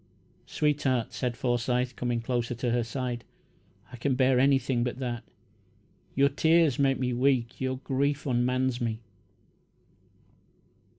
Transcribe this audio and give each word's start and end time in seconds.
"Sweetheart," 0.47 1.13
said 1.13 1.37
Forsyth, 1.37 1.95
coming 1.95 2.21
closer 2.21 2.55
to 2.55 2.71
her 2.71 2.83
side, 2.83 3.23
"I 3.91 3.97
can 3.97 4.15
bear 4.15 4.39
anything 4.39 4.83
but 4.83 4.97
that. 4.97 5.21
Your 6.15 6.27
tears 6.29 6.79
make 6.79 6.97
me 6.97 7.13
weak 7.13 7.61
your 7.61 7.77
grief 7.83 8.25
unmans 8.25 8.81
me." 8.81 9.01